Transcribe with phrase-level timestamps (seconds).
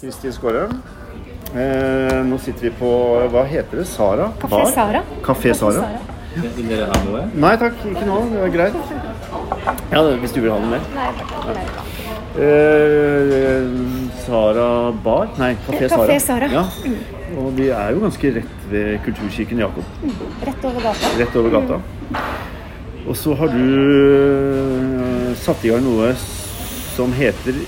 [0.00, 0.68] Kristin Skåre.
[1.54, 2.90] Eh, nå sitter vi på
[3.30, 3.86] Hva heter det?
[3.86, 4.30] Sara?
[4.40, 4.70] Kafé Bar?
[4.74, 5.02] Sara.
[5.22, 5.84] Kafé Sara.
[6.34, 7.20] Vil dere ha noe?
[7.38, 8.16] Nei takk, ikke nå.
[8.32, 8.78] Det er greit.
[9.92, 10.88] Ja, hvis du vil ha noe mer.
[10.96, 11.30] Nei, takk.
[12.42, 13.68] Eh,
[14.24, 14.68] Sara
[15.04, 15.28] Bar?
[15.38, 16.08] Nei, Kafé Sara.
[16.08, 16.48] Kafé Sara.
[16.50, 16.64] Ja.
[17.38, 19.86] Og de er jo ganske rett ved Kulturkirken Jakob.
[20.48, 21.12] Rett over gata.
[21.20, 21.78] Rett over gata.
[23.04, 26.10] Og så har du eh, satt i gang noe
[26.96, 27.62] som heter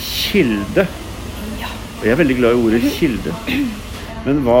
[0.00, 0.86] Kilde.
[2.00, 3.32] Og jeg er veldig glad i ordet kilde.
[4.24, 4.60] Men hva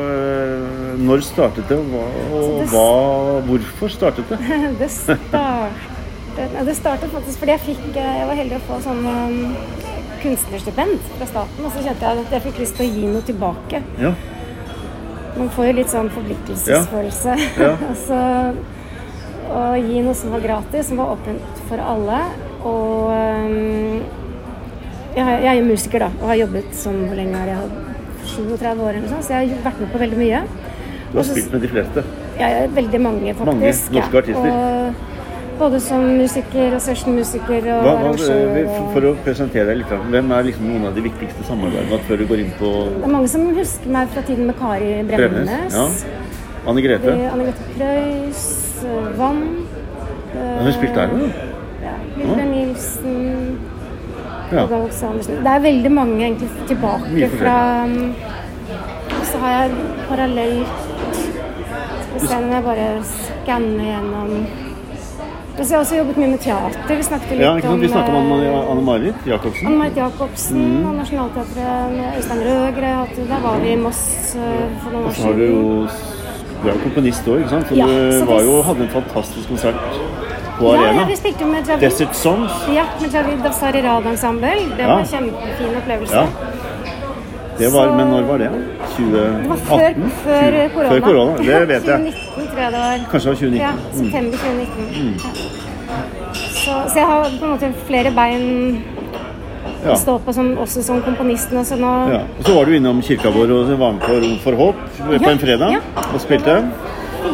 [0.00, 2.04] eh, Når startet det, og, hva,
[2.38, 2.88] og hva,
[3.44, 4.38] hvorfor startet det?
[4.80, 9.00] Det startet, det startet faktisk fordi jeg fikk eh, Jeg var heldig å få sånn
[9.04, 9.38] um,
[10.22, 11.64] kunstnerstipend fra staten.
[11.66, 13.82] Og så kjente jeg at jeg fikk lyst til å gi noe tilbake.
[14.00, 14.12] Ja,
[15.36, 17.34] Man får jo litt sånn forpliktelsesfølelse.
[17.58, 17.74] Ja.
[17.90, 18.20] altså,
[19.58, 22.22] å gi noe som var gratis, som var åpent for alle.
[22.68, 24.17] Og um,
[25.18, 27.46] jeg, er- jo musiker, da, og har jobbet som hvor lenge er?
[27.46, 27.68] Jeg har
[28.28, 30.40] 37 år eller noe sånt, så jeg har vært med på veldig mye.
[31.12, 32.04] du har spilt med de fleste.
[32.38, 33.46] Er veldig mange, faktisk.
[33.46, 34.50] Mange norske artister.
[34.52, 34.94] Og
[35.58, 40.30] både som musiker og sessionmusiker og Hva, hva, for, for å presentere deg litt, hvem
[40.36, 43.28] er liksom noen av de viktigste samarbeidene før du går inn på Det er mange
[43.32, 45.50] som husker meg fra tiden med Kari Bremnes.
[45.50, 45.74] Bremnes?
[45.74, 46.14] Ja.
[46.68, 47.10] Anne Grete?
[47.16, 48.44] Eh, Anne Grete Preus,
[48.84, 49.42] eh, Vann.
[50.38, 51.48] Hun spilte her, da?
[51.82, 53.58] Ja, Hilde Nilsen,
[54.52, 54.62] Ja.
[54.64, 54.76] Olga
[55.44, 57.56] Det er veldig mange egentlig tilbake fra
[59.18, 59.70] Og Så har jeg
[60.08, 60.66] parallelt
[62.02, 64.32] Skal vi se om jeg bare skanner gjennom
[65.58, 66.94] Jeg har også jobbet mye med teater.
[66.96, 67.80] Vi snakket litt Ja, ikke sant?
[67.82, 69.66] Vi snakket om eh, Anne- Anne-Marit Jacobsen.
[69.66, 70.84] Anne-Marit Jacobsen Mm.
[70.86, 72.92] og Nationaltheatret med Øystein Røgre.
[73.32, 75.40] Der var vi i Moss eh, for noen år du siden.
[75.50, 75.88] jo
[76.62, 77.66] Du er jo komponist òg, ikke sant?
[77.68, 79.74] Så Ja, du så var det- jo, hadde en fantastisk konsert
[80.58, 81.00] på Ja, Arena.
[81.00, 81.80] ja, vi spilte med Javid.
[81.88, 82.52] Desert Songs.
[82.74, 84.54] Ja, med Javid Dafsari Rad-ensemble.
[84.76, 84.98] Det var Ja.
[84.98, 86.14] en kjempefin opplevelse.
[86.16, 86.26] Ja.
[87.58, 88.50] Det var, Så- men når var det?
[88.96, 89.42] 2018?
[89.42, 89.94] Det var før,
[90.24, 90.88] før 20 korona.
[90.90, 91.98] Før korona, det vet jeg.
[91.98, 92.98] 2019 tror jeg det var.
[93.10, 93.60] Kanskje det var 2019.
[93.60, 94.04] Ja, Mm.
[94.04, 95.14] september 2019.
[95.14, 95.28] Ja.
[96.34, 98.82] Så, så jeg har på en måte flere bein
[99.86, 99.94] Ja.
[99.94, 102.18] stå på som, også som komponist Og så nå Ja.
[102.38, 104.74] Og så var du innom kirka vår og var med på Rom for håp
[105.24, 105.76] på en fredag
[106.14, 106.62] og spilte.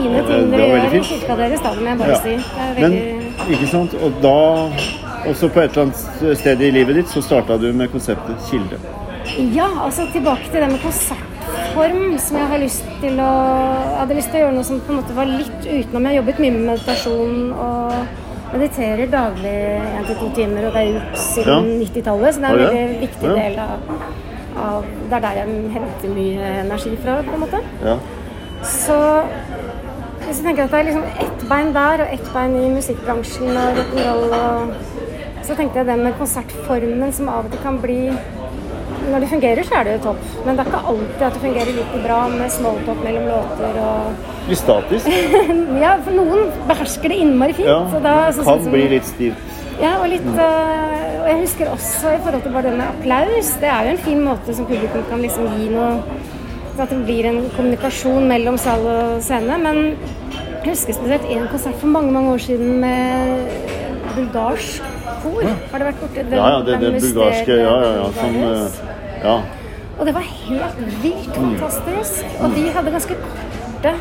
[0.04, 2.20] Fine Det ting dere veldig gjør i kirka deres, da, må jeg bare Ja.
[2.22, 2.36] si.
[2.36, 2.92] Det er Men
[3.56, 3.94] ikke sant?
[4.04, 4.36] Og da,
[5.30, 8.78] også på et eller annet sted i livet ditt, så starta du med konseptet Kilde.
[9.56, 13.30] Ja, altså tilbake til det med konsertform, som jeg har lyst til å
[13.98, 16.02] hadde lyst til å gjøre noe som på en måte var litt utenom.
[16.04, 17.92] Jeg har jobbet mye med meditasjon og
[18.54, 19.54] mediterer daglig
[19.98, 22.66] én til to timer, og det er gjort siden 90-tallet, så det er en Ja,
[22.66, 22.70] ja.
[22.70, 23.34] veldig viktig Ja.
[23.40, 23.70] del av,
[24.66, 27.60] av Det er der jeg henter mye energi fra, på en måte.
[27.84, 27.96] Ja.
[28.62, 28.98] Så
[30.26, 33.50] hvis jeg tenker at det er liksom ett bein der og ett bein i musikkbransjen
[33.56, 34.74] og rock'n'roll og
[35.44, 37.98] Så tenkte jeg det med konsertformen som av og til kan bli
[39.10, 40.20] Når det fungerer, så er det jo topp.
[40.46, 44.48] Men det er ikke alltid at det fungerer like bra med smalltalk mellom låter og
[44.48, 45.06] Litt statisk.
[45.84, 47.68] Ja, for noen behersker det innmari fint.
[47.68, 47.82] Ja.
[47.92, 49.36] så da, så, Kan sånn som- bli litt stivt.
[49.82, 53.52] ja, og litt øh, Og jeg husker også i forhold til bare det med applaus.
[53.60, 55.92] Det er jo en fin måte som publikum kan liksom gi noe
[56.76, 59.58] så At det blir en kommunikasjon mellom sal og scene.
[59.62, 59.96] Men
[60.64, 63.46] jeg husker spesielt en konsert for mange mange år siden med
[64.16, 64.82] bulgarsk
[65.22, 65.42] kor.
[65.70, 66.38] Har det vært borti det?
[66.38, 68.08] Ja, ja, det, det bulgarske Ja, ja, ja.
[68.18, 68.40] Som
[69.24, 69.36] Ja.
[69.98, 72.24] Og det var helt vilt fantastisk.
[72.42, 73.92] Og de hadde ganske korte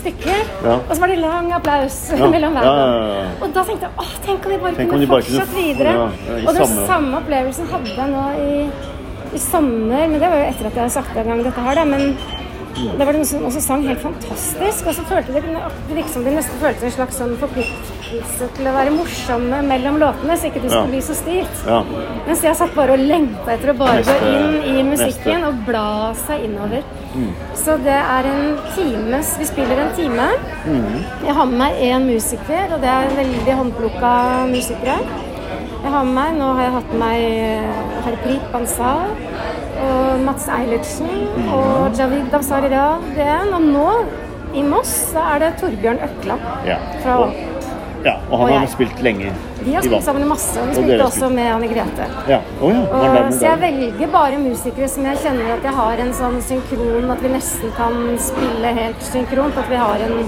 [0.00, 0.38] stykker.
[0.64, 0.74] Ja.
[0.88, 2.28] Og så var det lang applaus Ja.
[2.34, 3.26] mellom hver Ja.
[3.42, 5.94] Og da tenkte jeg åh, tenk om vi bare Tenk kunne de fortsatt videre.
[6.00, 8.70] og den samme- samme opplevelsen hadde jeg nå i,
[9.34, 11.74] i sommer, men det var jo etter at jeg hadde sagt i gang dette her,
[11.74, 11.84] da.
[11.84, 12.16] Men
[12.80, 14.86] det var det noen som også sang helt fantastisk.
[14.86, 15.42] Og så følte det,
[15.88, 20.36] det liksom de nesten følte en slags sånn forpliktelse til å være morsomme mellom låtene,
[20.38, 20.92] så ikke du skulle Ja.
[20.94, 21.66] bli så stivt.
[21.66, 21.82] ja.
[22.26, 25.48] Mens jeg satt bare og lengta etter å bare Neste- gå inn i musikken neste.
[25.48, 26.82] og bla seg innover.
[27.54, 30.28] Så det er en times Vi spiller en time.
[31.26, 34.98] Jeg har med meg én musiker, og det er veldig håndplukka musikere.
[35.80, 39.14] Jeg har med meg, Nå har jeg hatt med meg eh, Harpreet Bansal
[39.80, 41.12] og Mats Eilertsen
[41.56, 42.88] og Javid Davsarira.
[43.16, 43.46] Det er.
[43.56, 43.86] Og nå,
[44.54, 46.76] i Moss, så er det Torbjørn Økland ja.
[47.00, 47.38] fra Og,
[48.04, 49.32] ja, og han Og har spilt lenge.
[49.60, 50.56] De har spilt sammen masse.
[50.60, 52.08] og vi spilte også med Anne Grete.
[52.28, 52.40] Ja.
[52.60, 52.84] Oh, ja.
[52.90, 56.38] Der Og, så jeg velger bare musikere som jeg kjenner at jeg har en sånn
[56.44, 59.60] synkron, at vi nesten kan spille helt synkront.
[59.60, 60.22] At vi har en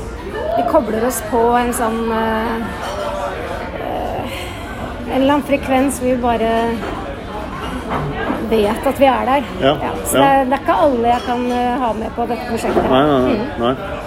[0.52, 2.91] Vi kobler oss på en sånn eh,
[5.12, 6.52] En eller annen frekvens hvor vi bare
[8.52, 9.50] vet at vi er der.
[9.60, 9.74] Ja,
[10.08, 10.22] så ja.
[10.22, 12.88] Det, er, det er ikke alle jeg kan eh, ha med på dette prosjektet.
[12.92, 13.36] Nei, nei, nei.
[13.60, 14.00] nei.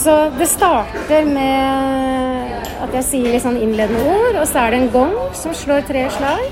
[0.00, 4.82] Så det starter med at jeg sier litt sånn innledende ord, og så er det
[4.84, 6.44] en gong som slår tre slag.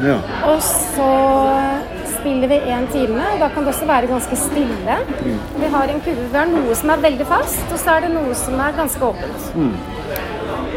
[0.00, 0.16] Ja.
[0.48, 1.08] Og så
[2.14, 4.96] spiller vi én time, og da kan det også være ganske stille.
[5.60, 8.12] Vi har en kurve, vi har noe som er veldig fast, og så er det
[8.14, 9.50] noe som er ganske åpent.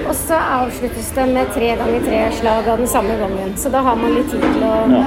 [0.07, 3.53] Og så avsluttes det med tre ganger tre slag av den samme gangen.
[3.57, 5.03] Så da har man litt tid til å ja.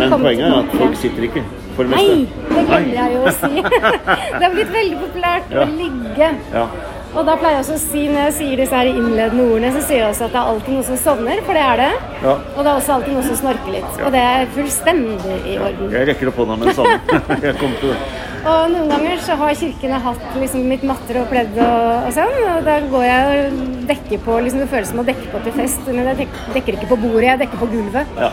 [0.00, 1.42] Men poenget er at folk sitter ikke,
[1.76, 2.54] for det Nei, meste.
[2.54, 3.52] det glemmer jeg jo å si.
[4.38, 5.66] det har blitt veldig populært Ja.
[5.66, 6.30] å ligge.
[6.54, 6.64] Ja.
[7.12, 9.82] Og da pleier jeg også å si, når jeg sier disse her innledende ordene, så
[9.84, 11.90] sier jeg også at det er alltid noe som sovner, for det er det.
[12.22, 12.36] ja.
[12.56, 13.98] Og det er også alltid noe som snorker litt.
[14.06, 15.92] Og det er fullstendig i orden.
[15.92, 17.20] Jeg rekker opp hånda med det samme.
[17.44, 17.98] Jeg kommer til det.
[18.42, 22.32] Og noen ganger så har kirkene hatt liksom mitt matter og pledd og, og sånn,
[22.50, 23.60] og da går jeg og
[23.92, 26.78] dekker på liksom Det føles som å dekke på til fest, men jeg dek, dekker
[26.78, 28.18] ikke på bordet, jeg dekker på gulvet.
[28.18, 28.32] Ja.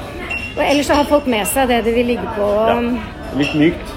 [0.58, 2.50] Og ellers så har folk med seg det de vil ligge på.
[2.72, 2.78] ja.
[3.38, 3.96] Litt mykt.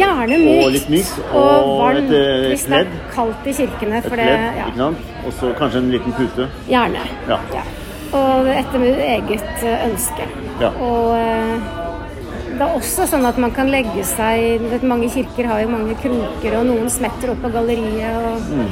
[0.00, 0.64] Gjerne mykt.
[0.64, 2.10] Og litt mykt, Og og varmt
[2.50, 4.00] hvis det er kaldt i kirkene.
[4.06, 5.04] For et kledd, ikke sant?
[5.26, 6.48] Og så kanskje en liten pute.
[6.68, 7.04] gjerne.
[7.30, 7.38] Ja.
[7.54, 7.62] Ja.
[8.18, 10.26] Og etter eget ønske.
[10.60, 10.72] Ja.
[10.82, 11.79] Og eh,
[12.60, 15.94] det er også sånn at man kan legge seg vet, Mange kirker har jo mange
[16.02, 18.66] kroker, og noen smetter opp på galleriet og Mm.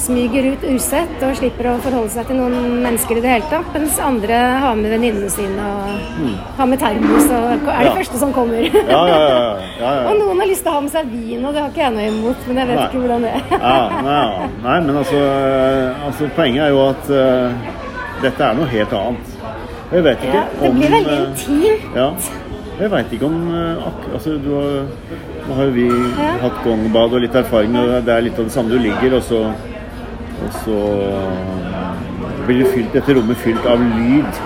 [0.00, 3.66] smyger ut usett og slipper å forholde seg til noen mennesker i det hele tatt.
[3.74, 7.84] Mens andre har med venninnene sine og har med termos og er det Mm.
[7.84, 7.94] Ja.
[7.98, 8.62] første som kommer.
[8.62, 9.58] Ja, ja, ja.
[9.80, 10.08] ja, ja.
[10.08, 11.92] og noen har lyst til å ha med seg vin, og det har ikke jeg
[11.98, 12.86] noe imot, men jeg vet Nei.
[12.88, 13.42] ikke hvordan det er.
[13.50, 15.20] ja, nei, nei, men altså,
[16.06, 17.52] altså Poenget er jo at uh,
[18.22, 19.26] dette er noe helt annet.
[19.92, 22.30] Jeg vet ikke Ja, det blir om, veldig eh, intimt.
[22.80, 24.86] Jeg veit ikke om eh, altså, du har,
[25.48, 26.30] Nå har jo vi Ja.
[26.44, 28.70] hatt gongbad og litt erfaring, og det er litt av det samme.
[28.70, 29.40] Du ligger, og så,
[30.44, 30.78] og så
[31.08, 34.40] eh, blir det fylt, dette rommet fylt av lyd.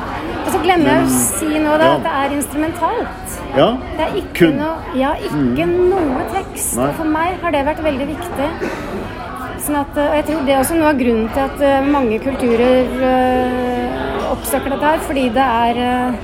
[0.44, 1.94] Og så glemmer jeg å si nå da, Ja.
[1.94, 3.38] at det er instrumentalt.
[3.56, 6.76] Ja, Det er ikke noe, ja, ikke noe tekst.
[6.78, 6.88] Nei.
[6.88, 8.48] Og for meg har det vært veldig viktig.
[9.64, 12.19] Sånn at, og jeg tror det er også noe av grunnen til at eh, mange
[12.20, 16.22] kulturer øh, oppsøker dette her, fordi det er eh,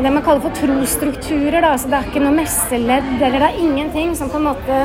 [0.00, 1.60] det man kaller for trosstrukturer.
[1.60, 1.72] Da.
[1.74, 4.84] Altså, det er ikke noe messeledd, eller det er ingenting som på en måte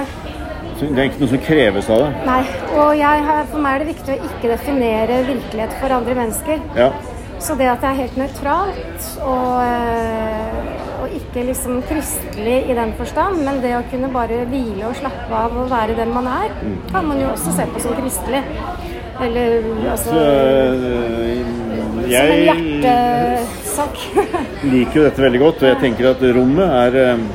[0.77, 2.09] så det er ikke noe som kreves av det.
[2.27, 2.41] Nei.
[2.77, 6.59] Og jeg har, for meg er det viktig å ikke definere virkelighet for andre mennesker.
[6.77, 6.91] Ja.
[7.41, 12.93] Så det at det er helt nøytralt og, eh, og ikke liksom kristelig i den
[12.97, 16.53] forstand, men det å kunne bare hvile og slappe av og være den man er,
[16.61, 16.77] Mm.
[16.91, 18.43] kan man jo også se på som kristelig.
[19.21, 21.41] Eller altså Så, eh,
[21.87, 23.97] Som en jeg hjertesak.
[24.71, 27.27] liker jo dette veldig godt, og jeg tenker at rommet er eh,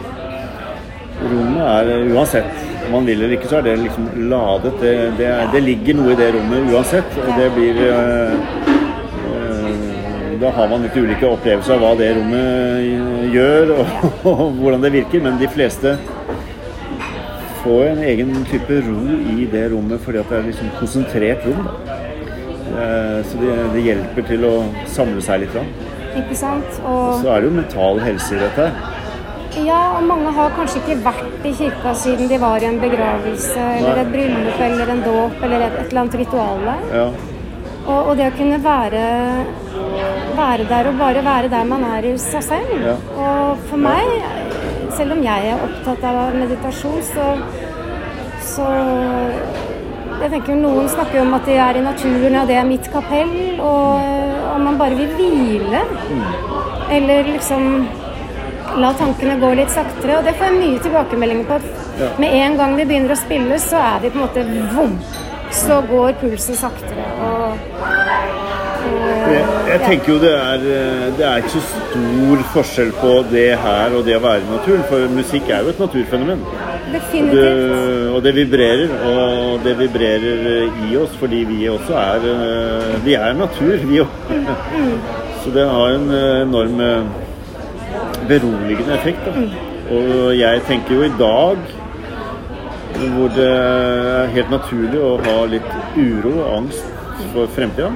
[1.22, 4.72] Rommet er eh, uansett om man vil eller ikke, så er det liksom ladet.
[4.80, 7.14] Det, det, er, det ligger noe i det rommet uansett.
[7.22, 8.32] og Det blir eh,
[10.42, 13.86] Da har man litt ulike opplevelser av hva det rommet gjør, og,
[14.32, 15.94] og hvordan det virker, men de fleste
[17.62, 18.98] får en egen type ro
[19.30, 21.62] i det rommet fordi at det er liksom konsentrert rom.
[21.62, 22.00] Da.
[23.28, 24.54] Så det, det hjelper til å
[24.90, 25.54] samle seg litt.
[25.54, 26.01] Da.
[26.20, 26.80] Ikke sant?
[26.84, 28.68] Og Så er det jo mental helse i dette.
[29.62, 33.58] Ja, og mange har kanskje ikke vært i kirka siden de var i en begravelse
[33.60, 34.04] eller Nei.
[34.04, 36.86] et bryllup eller en dåp eller et, et eller annet ritual der.
[36.96, 37.08] Ja.
[37.82, 39.02] Og, og det å kunne være,
[40.38, 42.72] være der og bare være der man er i seg selv.
[42.80, 42.96] Ja.
[43.26, 44.24] Og for meg,
[44.96, 47.28] selv om jeg er opptatt av meditasjon, så,
[48.54, 48.70] så
[50.22, 53.32] jeg tenker Noen snakker om at de er i naturen, og det er mitt kapell.
[53.58, 55.82] Og om man bare vil hvile,
[56.92, 57.68] eller liksom
[58.82, 60.18] la tankene gå litt saktere.
[60.18, 61.60] Og det får jeg mye tilbakemeldinger på.
[61.60, 62.06] at Ja.
[62.18, 64.42] Med en gang vi begynner å spille, så er vi på en måte
[64.74, 64.94] vom.
[65.52, 67.04] Så går pulsen saktere.
[67.20, 67.58] Og,
[68.88, 73.46] og Jeg, tenker jo det er, eh, det er ikke så stor forskjell på det
[73.62, 76.42] her og det å være i naturen, for musikk er jo et naturfenomen.
[76.42, 78.10] Det, definitivt.
[78.12, 83.16] og det vibrerer, og det vibrerer eh, i oss fordi vi også er eh, Vi
[83.16, 84.30] er natur, vi òg.
[85.42, 86.82] Så det har en enorm
[88.28, 89.24] beroligende effekt.
[89.24, 89.46] Da.
[89.96, 91.64] Og jeg tenker jo i dag
[93.16, 97.01] hvor det er helt naturlig å ha litt uro og angst
[97.32, 97.90] for fremtida,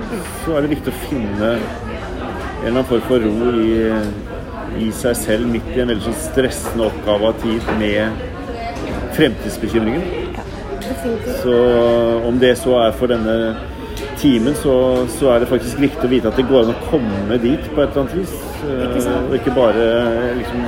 [0.44, 5.16] så er det viktig å finne en eller annen form for ro i, i seg
[5.18, 8.24] selv midt i en veldig sånn stressende oppgave av tid med
[9.16, 10.02] fremtidsbekymringen.
[11.42, 11.54] Så
[12.28, 13.56] om det så er for denne
[14.20, 14.74] timen, så,
[15.18, 17.82] så er det faktisk viktig å vite at det går an å komme dit på
[17.82, 18.34] et eller annet vis.
[18.66, 19.16] Eh, Ikke?
[19.28, 19.86] Og ikke bare
[20.38, 20.64] liksom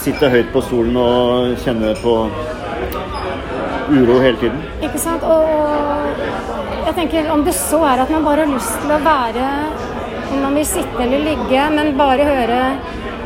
[0.00, 2.14] sitte høyt på stolen og kjenne på
[3.90, 4.60] uro hele tiden.
[4.86, 5.24] Ikke sant?
[5.24, 9.48] Og jeg tenker om det så er at man bare har lyst til å være
[10.30, 12.60] Om man vil sitte eller ligge, men bare høre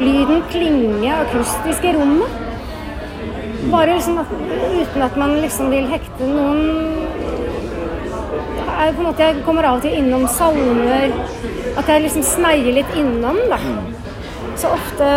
[0.00, 2.40] lyden klinge akustisk i rommet.
[3.72, 4.32] Bare liksom at,
[4.80, 6.62] uten at man liksom vil hekte noen
[8.74, 11.12] jeg, på en måte Jeg kommer av og til innom salmer.
[11.78, 13.60] At jeg liksom sneier litt innom, da.
[14.60, 15.08] Så ofte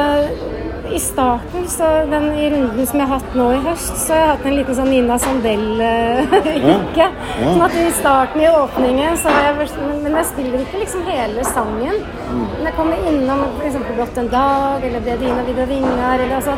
[0.94, 4.20] i starten, så den i runden som jeg har hatt nå i høst, så har
[4.22, 6.98] jeg hatt en liten sånn Nina Sandell-hykke.
[6.98, 7.10] Ja.
[7.42, 11.02] Sånn at i starten, i åpningen, så har jeg vært- Men jeg spiller ikke liksom
[11.06, 11.98] hele sangen.
[12.32, 13.76] Men jeg kommer innom f.eks.
[13.76, 16.56] 'Blått en dag' eller 'Det dine vidde vinger', eller altså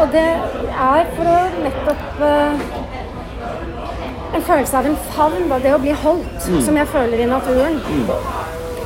[0.00, 0.28] Og det
[0.92, 2.52] er for å nettopp eh,
[4.34, 7.80] en følelse av en favn, det å bli holdt, som jeg føler i naturen.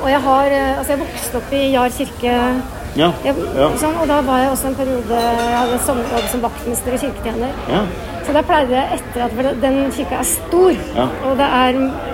[0.02, 2.62] Og jeg har eh, Altså, jeg vokste opp i Jar kirke.
[2.96, 3.10] Ja.
[3.24, 3.68] Jeg, Ja.
[3.80, 7.52] sånn, og da var jeg også en periode Jeg hadde sommerjobb som vaktmester og kirketjener.
[7.68, 7.82] ja.
[8.22, 11.06] Så da pleide jeg etter at den kirka er stor, Ja.
[11.26, 11.72] og det er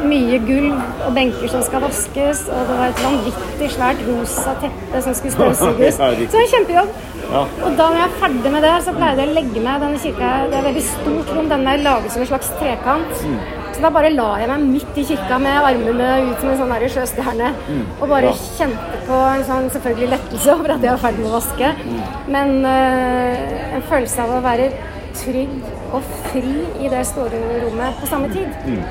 [0.08, 0.73] mye gulv
[1.06, 5.32] og benker som skal vaskes, og det var et vanvittig svært rosa teppe som skulle
[5.35, 5.94] støvsuges.
[6.00, 6.88] Så det var en kjempejobb.
[7.32, 7.40] Ja.
[7.66, 9.99] Og da når jeg er ferdig med det, så pleide jeg å legge meg denne
[9.99, 11.49] kirka Det er et veldig stort rom.
[11.49, 13.23] Den er laget som en slags trekant.
[13.25, 13.38] Mm.
[13.78, 16.73] Så da bare la jeg meg midt i kirka med armene ut som en sånn
[16.90, 17.50] sjøstjerne.
[17.54, 17.90] sjøstjerne.
[18.00, 18.35] Og bare Mm.
[18.35, 18.56] Ja.
[18.58, 21.68] kjente på en sånn selvfølgelig lettelse over at jeg var ferdig med å vaske.
[21.87, 22.00] Mm.
[22.35, 24.73] Men uh, en følelse av å være
[25.14, 25.54] trygg
[25.94, 28.50] og fri i det store rommet på samme tid.
[28.66, 28.82] Mm.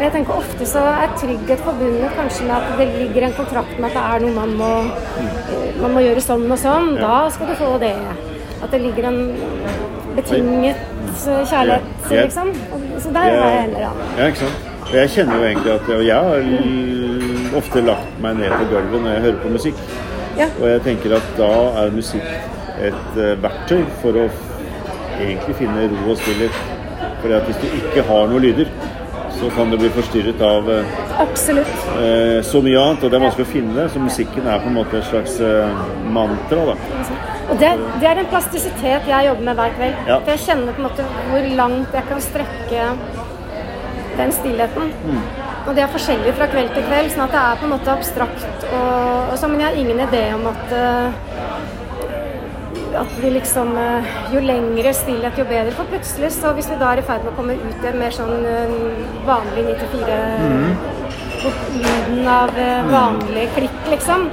[0.00, 3.86] Jeg tenker Ofte så er trygghet forbundet kanskje med at det ligger en kontrakt med
[3.86, 4.72] at det er noe man må,
[5.22, 6.96] eh, man må gjøre sånn og sånn.
[6.98, 7.94] Da skal du få det.
[8.64, 9.20] At det ligger en
[10.16, 10.76] betinget
[11.24, 12.22] kjærlighet, Ja, ja.
[12.22, 12.52] liksom.
[13.00, 14.02] Så der har jeg heller an.
[14.18, 14.70] Ja, ikke sant.
[14.84, 19.10] Og jeg kjenner jo egentlig at jeg har ofte lagt meg ned på gulvet når
[19.16, 19.84] jeg hører på musikk.
[20.38, 20.48] Ja.
[20.60, 21.50] Og jeg tenker at da
[21.84, 22.26] er musikk
[22.82, 24.24] et eh, verktøy for å
[25.20, 26.56] egentlig finne ro og stillhet.
[27.22, 28.68] For at hvis du ikke har noen lyder,
[29.38, 31.70] så kan du bli forstyrret av eh, Absolutt.
[32.02, 33.86] eh, så mye annet, og det er vanskelig å finne det.
[33.94, 36.66] Så musikken er på en måte et slags eh, mantra.
[36.72, 36.76] da.
[37.54, 37.70] Og det,
[38.02, 39.98] det er en plastisitet jeg jobber med hver kveld.
[40.08, 40.16] Ja.
[40.18, 42.86] For jeg kjenner på en måte hvor langt jeg kan strekke
[44.18, 44.90] den stillheten.
[45.04, 45.20] Mm.
[45.64, 47.94] Og det er forskjellig fra kveld til kveld, sånn at det er på en måte
[47.94, 48.66] abstrakt.
[48.66, 51.22] Og, og så, men jeg har ingen idé om at eh,
[52.94, 55.72] at vi liksom eh, Jo lengre stillhet, jo bedre.
[55.78, 58.02] For plutselig, så hvis vi da er i ferd med å komme ut i en
[58.02, 58.76] mer sånn eh,
[59.30, 60.20] vanlig 94
[61.44, 64.30] hvor Lyden av eh, vanlig klikk, liksom.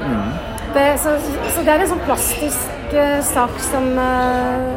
[0.73, 1.17] Det, så,
[1.51, 4.71] så det er en sånn plastisk eh, sak som eh,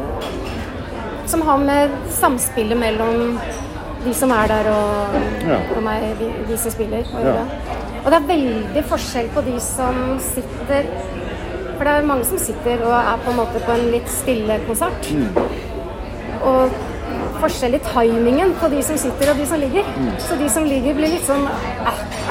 [1.27, 3.39] Som har med samspillet mellom
[4.05, 5.15] de som er der og,
[5.49, 5.57] Ja.
[5.75, 7.45] og meg, de, de som spiller, å Ja.
[8.05, 10.85] Og det er veldig forskjell på de som sitter
[11.77, 14.59] For det er mange som sitter og er på en måte på en litt stille
[14.67, 15.09] konsert.
[16.45, 16.69] Og
[17.41, 19.83] forskjell i timingen på de som sitter og de som ligger.
[20.23, 21.47] Så de som ligger blir litt sånn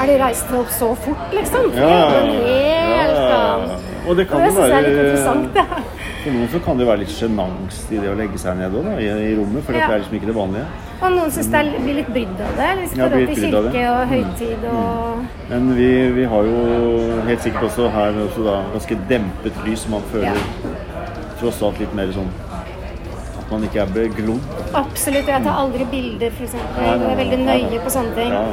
[0.01, 1.69] Er de reist opp så fort, liksom?
[1.77, 2.23] Ja, ja, ja.
[2.23, 3.77] helt Ja, ja, ja.
[4.07, 5.55] Og det kan Og det jo er litt være- interessant.
[5.55, 5.65] Ja.
[6.25, 8.83] For noen så kan det være litt sjenanse i det å legge seg ned også,
[8.83, 9.79] da, i, i rommet, for Ja.
[9.79, 10.65] dette er liksom ikke det vanlige.
[11.01, 12.69] Og noen syns det blir litt brydd av det.
[12.81, 13.51] Liksom, Ja, forhold til det.
[13.51, 18.55] kirke og høytid og Men vi, vi har jo helt sikkert også her også da,
[18.73, 20.33] ganske dempet lys, som man føler
[21.39, 22.29] tross alt litt mer sånn
[23.37, 24.41] at man ikke er beglodd.
[24.73, 25.27] Absolutt.
[25.27, 26.53] Og Jeg tar aldri bilder, f.eks.
[26.53, 28.31] Jeg er veldig nøye på sånne ting.
[28.33, 28.45] Ja.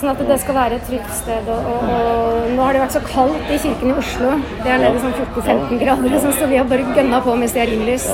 [0.00, 1.50] Sånn at det skal være et trygt sted.
[1.52, 4.32] Og, og, og nå har det vært så kaldt i kirken i Oslo.
[4.62, 8.08] Det er nede sånn 14-15 grader, sånn, så vi har bare gønna på med stearinlys.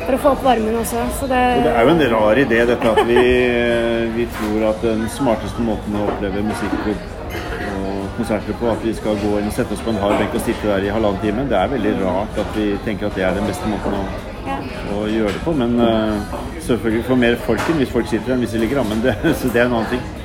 [0.00, 1.04] For å få opp varmen også.
[1.18, 3.24] Så det, det er jo en rar idé dette at vi,
[4.16, 7.04] vi tror at den smarteste måten å oppleve musikk og,
[7.68, 10.34] og konserter på, at vi skal gå inn og sette oss på en hard benk
[10.34, 13.28] og sitte der i halvannen time, det er veldig rart at vi tenker at det
[13.28, 14.02] er den beste måten å,
[14.48, 14.56] ja.
[14.96, 15.54] å gjøre det på.
[15.60, 18.82] Men uh, selvfølgelig for mer folk inn hvis folk sitter enn hvis de ligger.
[18.82, 20.19] an, Men det, så det er en annen ting.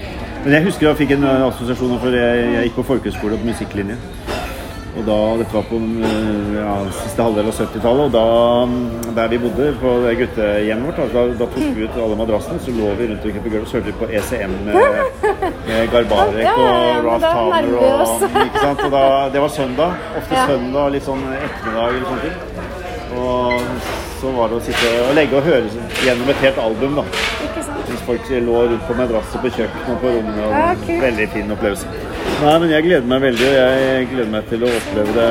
[0.45, 3.47] Men jeg husker jeg fikk en eh, assosiasjon, for jeg, jeg gikk på folkehøyskole på
[3.47, 3.95] musikklinje.
[4.95, 9.39] Og da, Dette var på eh, ja, siste halvdel av 70-tallet, og da, der vi
[9.41, 13.09] bodde, på det guttehjemmet vårt, da, da tok vi ut alle madrassene, så lå vi
[13.09, 14.77] rundt omkring på gulvet og så hørte vi på ECM med,
[15.65, 17.73] med Garbarek Ja, ja, ja, og Ralph Towner.
[17.81, 18.85] Og, ikke sant?
[18.85, 20.07] og da, det var søndag.
[20.21, 22.85] Ofte søndag, litt sånn ettermiddag eller sånne ting.
[23.15, 27.09] Og så var det å sitte og legge og høre gjennom et helt album, da.
[27.85, 28.01] Ikke sant?
[28.01, 30.39] Hvis folk lå rundt på madrasser på kjøkkenet og på rommet.
[30.45, 31.01] Og Ja, kult.
[31.05, 31.87] Veldig fin opplevelse.
[32.41, 33.47] Nei, men jeg gleder meg veldig.
[33.47, 35.29] og Jeg gleder meg til å oppleve det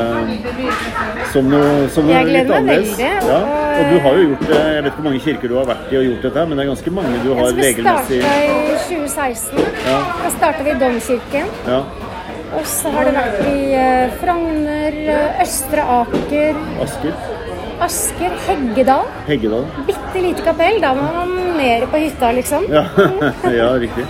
[1.32, 2.94] som noe, som noe litt annerledes.
[2.96, 3.38] veldig, Ja.
[3.38, 4.61] og- du har jo gjort det.
[4.75, 6.64] Jeg vet ikke hvor mange kirker du har vært i og gjort dette, men det
[6.64, 9.58] er ganske mange du har regelmessig vi starta i 2016.
[9.87, 9.99] Ja.
[10.23, 11.46] Da starta vi Domkirken.
[11.66, 11.82] Ja.
[12.54, 17.12] Og så har det vært i eh, Frogner, eh, Østre Aker, Asker.
[17.80, 19.04] Asker, Heggedal.
[19.26, 19.64] Heggedal.
[19.87, 20.80] Bitte lite kapell.
[20.80, 22.66] Da må man mer på hytta, liksom.
[22.73, 22.84] Ja.
[23.61, 24.04] ja, riktig.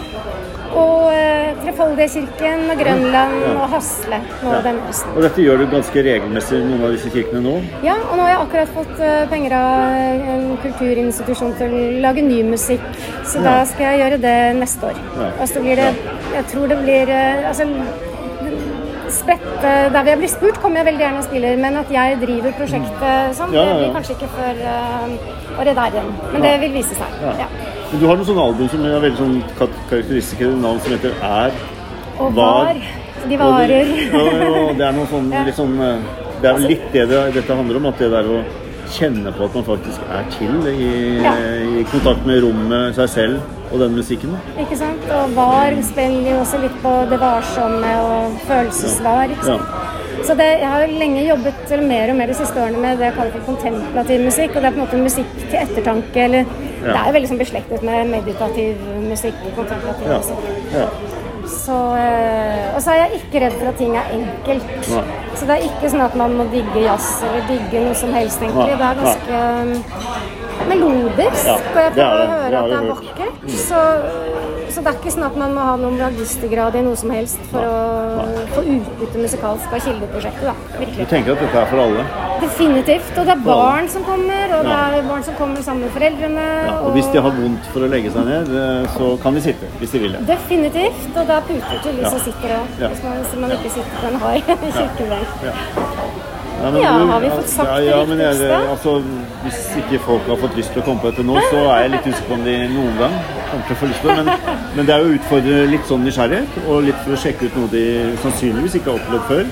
[0.74, 3.50] Og eh, Trefoldighetskirken og Grønland Ja.
[3.62, 4.60] og Hasle nå Ja.
[4.64, 5.12] denne høsten.
[5.14, 7.52] Og dette gjør du ganske regelmessig i noen av disse kirkene nå?
[7.86, 9.94] Ja, og nå har jeg akkurat fått eh, penger av
[10.34, 12.82] en kulturinstitusjon til å lage ny musikk,
[13.30, 14.98] så da skal jeg gjøre det neste år.
[15.38, 15.92] Og så blir det
[16.34, 17.68] Jeg tror det blir eh, Altså
[19.14, 22.56] Sprette Der jeg blir spurt, kommer jeg veldig gjerne og spiller, men at jeg driver
[22.58, 26.10] prosjektet sånn, Ja, ja, det blir kanskje ikke før uh, året der igjen.
[26.32, 27.14] Men det vil vise seg.
[27.22, 27.32] Ja.
[27.44, 27.48] Ja.
[27.92, 31.56] Men du har noen sånne album som har veldig sånn karakteristiske navn som heter Er.
[32.18, 32.82] Og Var.
[33.24, 33.54] De varer.
[33.54, 33.80] Og det,
[34.12, 35.44] ja, ja, det er noe sånn, Ja.
[35.46, 35.98] litt sånn eh,
[36.42, 37.86] Det er vel litt det, det dette handler om.
[37.88, 38.42] At det der å
[38.94, 40.90] kjenne på at man faktisk er til i,
[41.24, 41.32] Ja.
[41.80, 44.36] i kontakt med rommet, seg selv og den musikken.
[44.60, 45.04] Ikke sant?
[45.10, 49.34] Og var spiller jo også litt på det varsomme og følelsesvar.
[49.42, 49.80] Sant?
[50.24, 53.10] Så det, jeg har lenge jobbet eller mer og mer de siste årene med det
[53.10, 54.54] jeg kaller for kontemplativ musikk.
[54.56, 56.16] Og det er på en måte musikk til ettertanke.
[56.28, 56.44] Eller
[56.84, 56.92] Ja.
[56.92, 58.76] det er jo veldig sånn beslektet med meditativ
[59.08, 59.34] musikk.
[59.56, 60.18] kontemplativ Ja.
[60.18, 60.38] musikk.
[60.72, 60.86] ja.
[61.44, 64.88] Så, eh, og så er jeg ikke redd for at ting er enkelt.
[64.90, 65.02] Nei.
[65.34, 68.40] Så det er ikke sånn at man må digge jazz eller digge noe som helst,
[68.40, 68.66] egentlig.
[68.66, 68.76] Nei.
[68.76, 69.28] Det er ganske
[69.68, 70.68] Nei.
[70.68, 73.23] melodisk, Ja, og jeg får høre at det er vakkert.
[73.48, 73.78] Så,
[74.72, 77.38] så det er ikke sånn at man må ha noen magistergrad i noe som helst
[77.50, 78.24] for å
[78.54, 80.46] få utbytte musikalsk av Kildeprosjektet.
[80.48, 80.54] da.
[80.96, 82.06] Du tenker at dette er for alle?
[82.40, 83.12] Definitivt.
[83.20, 86.46] Og det er barn som kommer, og det er barn som kommer sammen med foreldrene.
[86.70, 89.44] Ja, og hvis de har vondt for å legge seg ned, eh, så kan de
[89.44, 89.70] sitte.
[89.80, 90.24] Hvis de vil det.
[90.32, 91.08] Definitivt.
[91.14, 92.10] Og det er puter til de Ja.
[92.10, 92.78] som sitter òg.
[92.80, 92.88] Ja.
[92.88, 94.42] Hvis man, man ikke sitter på en hard
[94.80, 96.23] kirkebenk.
[96.62, 98.92] Ja, men Ja, har vi fått sagt ja, det ja, men jeg, altså,
[99.44, 101.90] Hvis ikke folk har fått lyst til å komme på dette nå, så er jeg
[101.94, 103.16] litt usikker på om de noen gang
[103.50, 104.24] kommer til å få lyst til det.
[104.24, 107.50] Men, men det er jo å utfordre litt sånn nysgjerrighet, og litt for å sjekke
[107.50, 107.84] ut noe de
[108.24, 109.44] sannsynligvis ikke har opplevd før.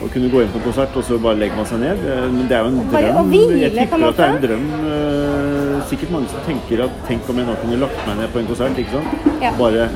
[0.00, 1.98] Å kunne gå inn på en konsert, og så bare legger man seg ned.
[2.32, 2.78] Men det er jo en
[3.18, 3.34] drøm.
[3.60, 4.62] Jeg tipper at det er en drøm.
[4.92, 8.38] eh, Sikkert mange som tenker at tenk om jeg nå kunne lagt meg ned på
[8.40, 9.28] en konsert, ikke sant.
[9.58, 9.88] Bare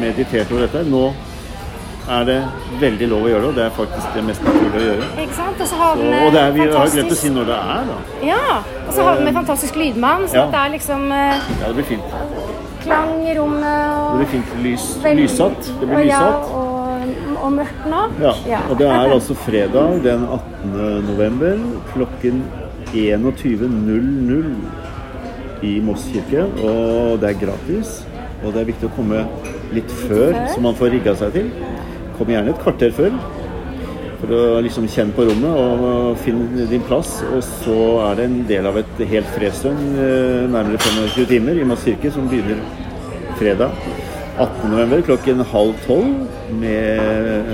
[0.00, 0.82] meditert over dette.
[0.90, 1.04] Nå
[2.08, 2.38] er det
[2.80, 5.06] veldig lov å gjøre det, og det er faktisk det mest naturlige å gjøre.
[5.24, 5.60] Ikke sant?
[5.60, 7.58] Og så har Så, og det er, vi har fantastisk- glemt å si når det
[7.58, 7.98] er, da.
[8.26, 10.46] Ja, og så har vi med fantastisk lydmann, så Ja.
[10.46, 12.02] det er liksom eh, Ja, det blir fint.
[12.84, 15.60] klang i rommet og Det blir fint lys, Vel- lyssatt.
[15.80, 18.02] Det blir og ja, og, og mørkt nå.
[18.46, 21.06] Ja, og det er altså fredag den 18.
[21.08, 21.56] november
[21.94, 22.42] klokken
[22.92, 24.54] 21.00
[25.62, 26.44] i Moss kirke.
[26.62, 28.04] Og det er gratis.
[28.44, 29.22] Og det er viktig å komme
[29.72, 30.48] litt før, før.
[30.54, 31.50] så man får rigga seg til.
[32.18, 33.16] Kom gjerne et kvarter før.
[34.20, 37.18] For å liksom kjenne på rommet og finne din plass.
[37.34, 41.68] Og så er det en del av et helt fredsdøgn, eh, nærmere 25 timer, i
[41.68, 42.62] Moss kirke, som begynner
[43.38, 43.74] fredag
[44.38, 44.70] 18.
[44.70, 46.26] november klokken halv tolv
[46.58, 47.52] med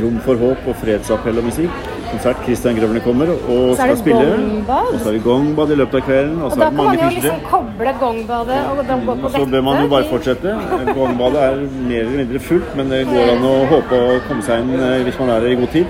[0.00, 1.95] Rom for håp og fredsappell og musikk.
[2.10, 2.36] Konsert.
[2.44, 4.20] Christian Grøverne kommer og skal spille.
[4.30, 4.92] gongbad.
[4.94, 6.36] Og så er det gongbad i løpet av kvelden.
[6.42, 9.32] Og Og da kan man jo liksom koble gongbadet og gå på dette.
[9.40, 10.54] så bør man jo bare fortsette.
[10.94, 11.56] Gongbadet er
[11.88, 15.02] mer eller mindre fullt, men det går an å håpe å komme seg inn eh,
[15.08, 15.86] hvis man er her i god tid.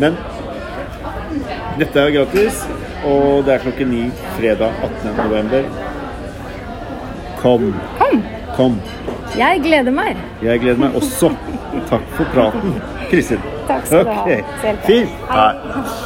[0.00, 0.16] Men
[1.78, 2.64] dette er gratis,
[3.06, 4.02] og det er klokken ni
[4.38, 5.16] fredag 18.
[5.16, 5.64] november.
[7.40, 7.70] Kom.
[7.98, 8.22] Kom!
[8.56, 8.80] Kom.
[9.38, 10.16] Jeg gleder meg.
[10.42, 11.30] Jeg gleder meg også.
[11.88, 12.74] Takk for praten,
[13.10, 13.40] Kristin.
[13.70, 14.22] Takk skal du ha.
[14.22, 14.44] Ok.
[14.86, 15.08] Fint.
[15.30, 16.00] Hei.